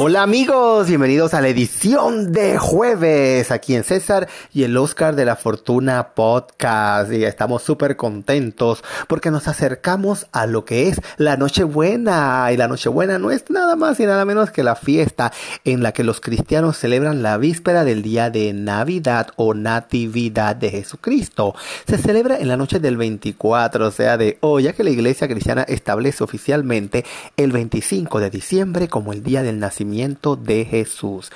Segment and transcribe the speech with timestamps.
[0.00, 5.24] Hola amigos, bienvenidos a la edición de jueves aquí en César y el Oscar de
[5.24, 7.12] la Fortuna Podcast.
[7.12, 12.48] Y estamos súper contentos porque nos acercamos a lo que es la Nochebuena.
[12.52, 15.32] Y la Nochebuena no es nada más y nada menos que la fiesta
[15.64, 20.70] en la que los cristianos celebran la víspera del día de Navidad o Natividad de
[20.70, 21.56] Jesucristo.
[21.88, 25.26] Se celebra en la noche del 24, o sea, de hoy, ya que la iglesia
[25.26, 27.04] cristiana establece oficialmente
[27.36, 31.30] el 25 de diciembre como el día del nacimiento de Jesús.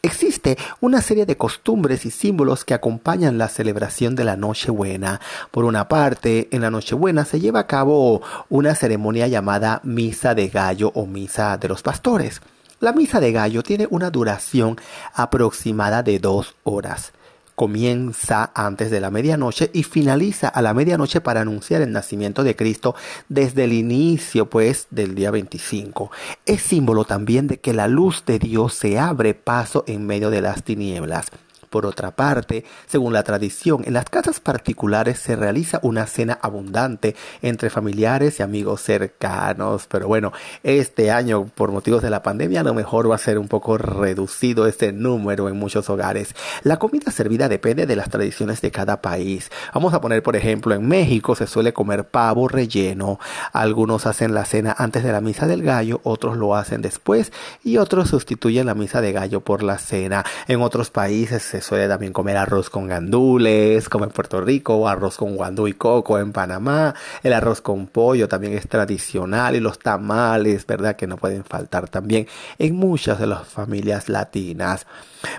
[0.00, 5.20] Existe una serie de costumbres y símbolos que acompañan la celebración de la Nochebuena.
[5.50, 10.48] Por una parte, en la Nochebuena se lleva a cabo una ceremonia llamada Misa de
[10.48, 12.40] Gallo o Misa de los Pastores.
[12.80, 14.78] La Misa de Gallo tiene una duración
[15.14, 17.12] aproximada de dos horas
[17.58, 22.54] comienza antes de la medianoche y finaliza a la medianoche para anunciar el nacimiento de
[22.54, 22.94] Cristo
[23.28, 26.12] desde el inicio pues del día 25.
[26.46, 30.40] Es símbolo también de que la luz de Dios se abre paso en medio de
[30.40, 31.32] las tinieblas.
[31.70, 37.14] Por otra parte, según la tradición, en las casas particulares se realiza una cena abundante
[37.42, 39.86] entre familiares y amigos cercanos.
[39.88, 43.38] Pero bueno, este año, por motivos de la pandemia, a lo mejor va a ser
[43.38, 46.34] un poco reducido este número en muchos hogares.
[46.62, 49.50] La comida servida depende de las tradiciones de cada país.
[49.74, 53.18] Vamos a poner, por ejemplo, en México se suele comer pavo relleno.
[53.52, 57.32] Algunos hacen la cena antes de la misa del gallo, otros lo hacen después
[57.62, 60.24] y otros sustituyen la misa de gallo por la cena.
[60.46, 65.16] En otros países se suele también comer arroz con gandules, como en Puerto Rico, arroz
[65.16, 66.94] con guandú y coco en Panamá.
[67.22, 70.96] El arroz con pollo también es tradicional y los tamales, ¿verdad?
[70.96, 72.26] Que no pueden faltar también
[72.58, 74.86] en muchas de las familias latinas.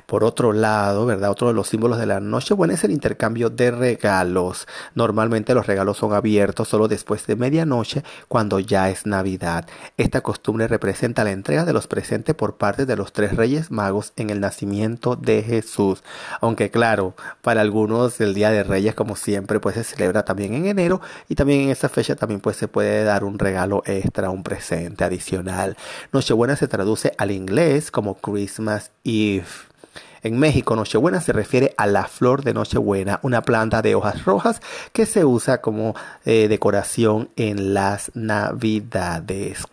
[0.06, 1.32] Por otro lado, ¿verdad?
[1.32, 4.68] Otro de los símbolos de la Nochebuena es el intercambio de regalos.
[4.94, 9.68] Normalmente los regalos son abiertos solo después de medianoche, cuando ya es Navidad.
[9.98, 14.14] Esta costumbre representa la entrega de los presentes por parte de los tres reyes magos
[14.18, 16.04] en el nacimiento de Jesús.
[16.42, 20.66] Aunque claro, para algunos el Día de Reyes, como siempre, pues se celebra también en
[20.66, 24.44] enero y también en esa fecha también pues se puede dar un regalo extra, un
[24.44, 25.78] presente adicional.
[26.12, 29.46] Nochebuena se traduce al inglés como Christmas Eve.
[30.22, 34.62] En México, Nochebuena se refiere a la flor de Nochebuena, una planta de hojas rojas
[34.92, 35.96] que se usa como
[36.26, 39.66] eh, decoración en las Navidades.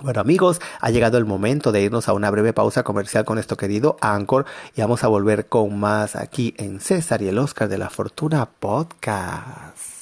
[0.00, 3.56] Bueno amigos, ha llegado el momento de irnos a una breve pausa comercial con nuestro
[3.56, 4.44] querido Anchor
[4.74, 8.46] y vamos a volver con más aquí en César y el Oscar de la Fortuna
[8.46, 9.94] Podcast.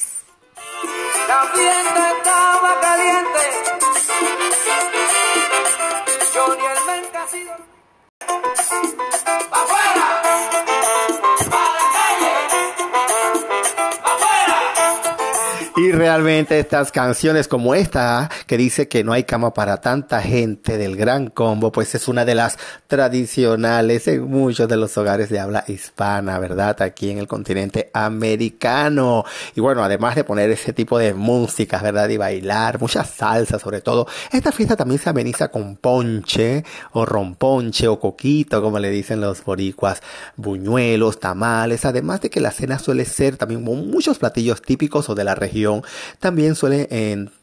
[15.93, 20.97] Realmente estas canciones como esta, que dice que no hay cama para tanta gente del
[20.97, 25.65] gran combo, pues es una de las tradicionales en muchos de los hogares de habla
[25.69, 26.81] hispana, ¿verdad?
[26.81, 29.27] Aquí en el continente americano.
[29.55, 32.09] Y bueno, además de poner ese tipo de música, ¿verdad?
[32.09, 34.07] Y bailar, mucha salsa sobre todo.
[34.31, 39.45] Esta fiesta también se ameniza con ponche, o romponche, o coquito, como le dicen los
[39.45, 40.01] boricuas,
[40.37, 45.25] buñuelos, tamales, además de que la cena suele ser también muchos platillos típicos o de
[45.25, 45.82] la región
[46.19, 46.89] también suele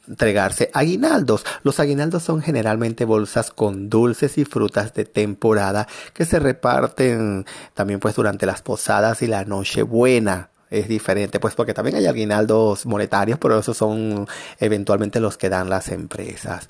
[0.07, 1.45] entregarse aguinaldos.
[1.63, 7.99] Los aguinaldos son generalmente bolsas con dulces y frutas de temporada que se reparten también
[7.99, 12.85] pues durante las posadas y la noche buena es diferente, pues porque también hay aguinaldos
[12.85, 14.27] monetarios, pero esos son
[14.59, 16.69] eventualmente los que dan las empresas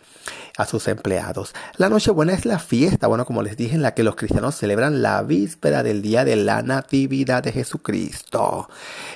[0.57, 1.53] a sus empleados.
[1.77, 5.01] La Nochebuena es la fiesta, bueno, como les dije, en la que los cristianos celebran
[5.01, 8.69] la víspera del día de la Natividad de Jesucristo.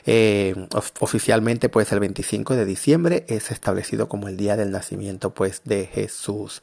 [0.06, 0.56] Eh,
[1.00, 5.86] oficialmente, pues el 25 de diciembre es establecido como el día del nacimiento, pues, de
[5.86, 6.62] Jesús.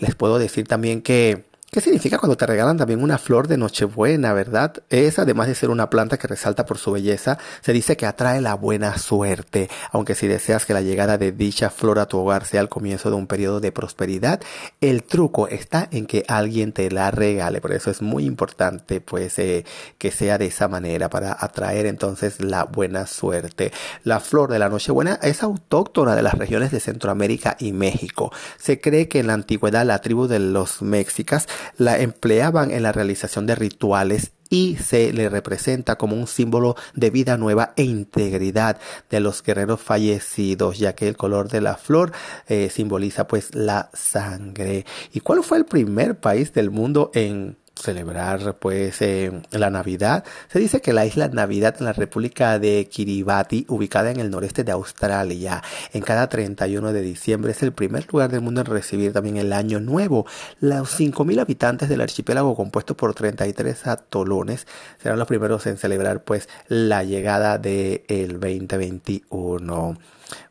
[0.00, 4.32] Les puedo decir también que ¿Qué significa cuando te regalan también una flor de Nochebuena,
[4.32, 4.74] verdad?
[4.90, 8.40] Es, además de ser una planta que resalta por su belleza, se dice que atrae
[8.40, 12.44] la buena suerte, aunque si deseas que la llegada de dicha flor a tu hogar
[12.44, 14.40] sea el comienzo de un periodo de prosperidad,
[14.80, 19.36] el truco está en que alguien te la regale, por eso es muy importante pues
[19.40, 19.64] eh,
[19.98, 23.72] que sea de esa manera para atraer entonces la buena suerte.
[24.04, 28.30] La flor de la Nochebuena es autóctona de las regiones de Centroamérica y México.
[28.58, 32.92] Se cree que en la antigüedad la tribu de los mexicas la empleaban en la
[32.92, 38.78] realización de rituales y se le representa como un símbolo de vida nueva e integridad
[39.10, 42.12] de los guerreros fallecidos, ya que el color de la flor
[42.46, 44.86] eh, simboliza pues la sangre.
[45.12, 50.24] ¿Y cuál fue el primer país del mundo en celebrar pues eh, la Navidad.
[50.48, 54.64] Se dice que la isla Navidad en la República de Kiribati, ubicada en el noreste
[54.64, 55.62] de Australia,
[55.92, 59.52] en cada 31 de diciembre es el primer lugar del mundo en recibir también el
[59.52, 60.26] Año Nuevo.
[60.60, 64.66] Los 5.000 habitantes del archipiélago compuesto por 33 atolones
[65.02, 69.98] serán los primeros en celebrar pues la llegada del 2021.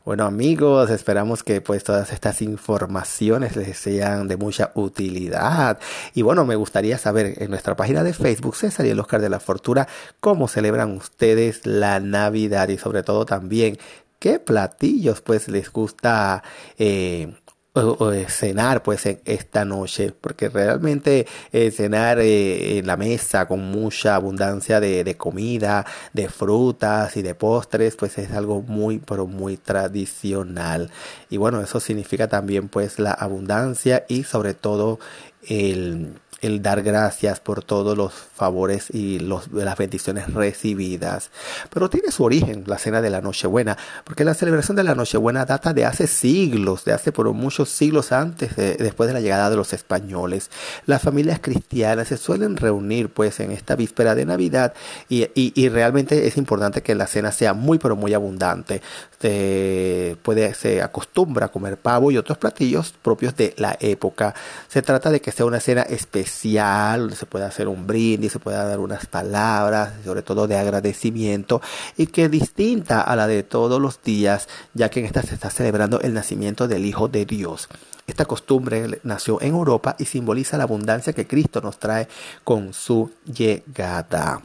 [0.04, 5.78] Bueno amigos, esperamos que pues todas estas informaciones les sean de mucha utilidad.
[6.14, 9.30] Y bueno, me gustaría saber en nuestra página de Facebook, César y el Oscar de
[9.30, 9.88] la Fortuna,
[10.20, 13.78] cómo celebran ustedes la Navidad y sobre todo también
[14.18, 16.42] qué platillos pues les gusta
[16.78, 17.34] eh,
[17.74, 23.60] o, cenar pues en esta noche porque realmente eh, cenar eh, en la mesa con
[23.60, 29.26] mucha abundancia de, de, comida de frutas y de postres pues es algo muy pero
[29.26, 30.90] muy tradicional.
[31.30, 35.00] Y bueno eso significa también pues la abundancia y sobre todo
[35.48, 41.30] el el dar gracias por todos los favores y las bendiciones recibidas.
[41.72, 45.46] Pero tiene su origen la cena de la Nochebuena, porque la celebración de la Nochebuena
[45.46, 49.48] data de hace siglos, de hace por muchos siglos antes, de, después de la llegada
[49.48, 50.50] de los españoles.
[50.86, 54.74] Las familias cristianas se suelen reunir pues en esta víspera de Navidad
[55.08, 55.24] y,
[55.68, 58.82] realmente es importante que la cena sea muy pero muy abundante.
[59.20, 60.16] Se
[60.54, 64.34] se acostumbra a comer pavo y otros platillos propios de la época.
[64.68, 68.56] Se trata de que sea una cena especial se puede hacer un brindis, se puede
[68.56, 71.60] dar unas palabras, sobre todo de agradecimiento,
[71.96, 75.34] y que es distinta a la de todos los días, ya que en esta se
[75.34, 77.68] está celebrando el nacimiento del Hijo de Dios.
[78.06, 82.06] Esta costumbre nació en Europa y simboliza la abundancia que Cristo nos trae
[82.44, 84.42] con su llegada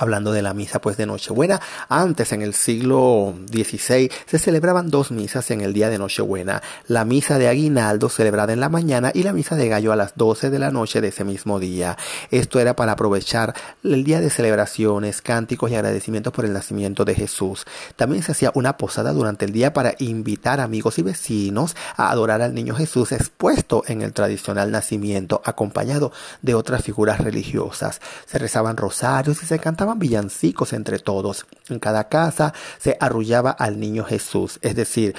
[0.00, 1.60] hablando de la misa pues de Nochebuena.
[1.88, 6.62] Antes, en el siglo XVI, se celebraban dos misas en el día de Nochebuena.
[6.88, 10.14] La misa de Aguinaldo celebrada en la mañana y la misa de Gallo a las
[10.16, 11.98] 12 de la noche de ese mismo día.
[12.30, 13.54] Esto era para aprovechar
[13.84, 17.66] el día de celebraciones, cánticos y agradecimientos por el nacimiento de Jesús.
[17.96, 22.40] También se hacía una posada durante el día para invitar amigos y vecinos a adorar
[22.40, 28.00] al niño Jesús expuesto en el tradicional nacimiento, acompañado de otras figuras religiosas.
[28.26, 31.46] Se rezaban rosarios y se cantaban villancicos entre todos.
[31.68, 35.14] En cada casa se arrullaba al niño Jesús, es decir,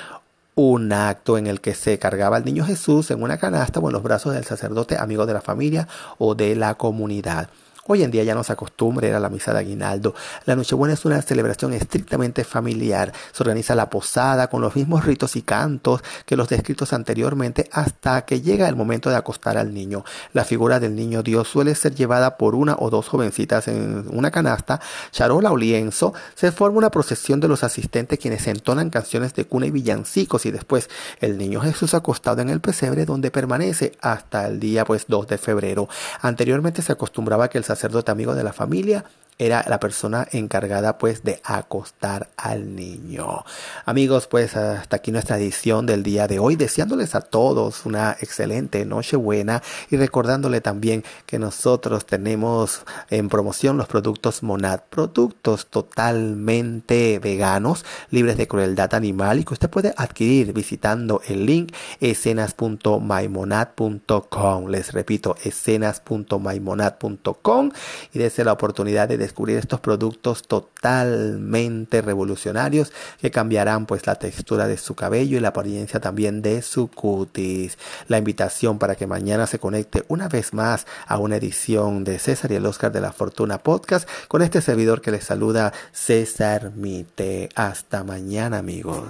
[0.55, 3.93] un acto en el que se cargaba al niño Jesús en una canasta o en
[3.93, 5.87] los brazos del sacerdote amigo de la familia
[6.17, 7.49] o de la comunidad.
[7.93, 10.15] Hoy en día ya no se acostumbra a la misa de aguinaldo.
[10.45, 13.11] La Nochebuena es una celebración estrictamente familiar.
[13.33, 18.21] Se organiza la posada con los mismos ritos y cantos que los descritos anteriormente hasta
[18.21, 20.05] que llega el momento de acostar al niño.
[20.31, 24.31] La figura del niño Dios suele ser llevada por una o dos jovencitas en una
[24.31, 24.79] canasta,
[25.11, 26.13] charola o lienzo.
[26.33, 30.51] Se forma una procesión de los asistentes quienes entonan canciones de cuna y villancicos y
[30.51, 30.89] después
[31.19, 35.37] el niño Jesús acostado en el pesebre donde permanece hasta el día pues 2 de
[35.37, 35.89] febrero.
[36.21, 37.80] Anteriormente se acostumbraba que el sacerdote
[38.11, 39.03] amigo de la familia
[39.37, 43.43] era la persona encargada pues de acostar al niño.
[43.85, 48.85] Amigos, pues hasta aquí nuestra edición del día de hoy, deseándoles a todos una excelente
[48.85, 57.19] noche buena y recordándole también que nosotros tenemos en promoción los productos Monad, productos totalmente
[57.19, 64.67] veganos, libres de crueldad animal y que usted puede adquirir visitando el link escenas.mymonad.com.
[64.67, 67.71] Les repito, escenas.mymonad.com
[68.13, 74.67] y desde la oportunidad de descubrir estos productos totalmente revolucionarios que cambiarán pues la textura
[74.67, 77.77] de su cabello y la apariencia también de su cutis.
[78.07, 82.51] La invitación para que mañana se conecte una vez más a una edición de César
[82.51, 87.49] y el Oscar de la Fortuna Podcast con este servidor que les saluda César Mite.
[87.55, 89.05] Hasta mañana amigos.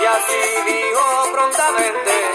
[0.00, 2.29] Y así dijo prontamente